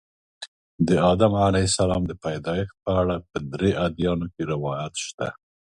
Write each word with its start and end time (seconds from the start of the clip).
د 0.87 0.89
آدم 1.11 1.33
علیه 1.47 1.65
السلام 1.71 2.03
د 2.07 2.13
پیدایښت 2.25 2.75
په 2.83 2.91
اړه 3.01 3.15
په 3.29 3.37
درې 3.53 3.71
ادیانو 3.85 4.25
کې 4.33 4.43
روایات 4.53 4.93
شته. 5.05 5.27